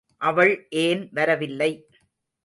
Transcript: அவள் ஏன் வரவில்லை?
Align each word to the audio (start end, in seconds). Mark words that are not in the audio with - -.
அவள் 0.21 0.67
ஏன் 0.69 1.09
வரவில்லை? 1.11 1.71